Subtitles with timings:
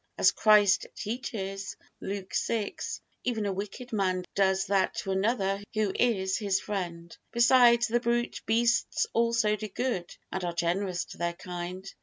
[0.17, 2.73] As Christ teaches, Luke vi,
[3.23, 7.15] even a wicked man does that to another who is his friend.
[7.31, 11.85] Besides, the brute beasts also do good and are generous to their kind.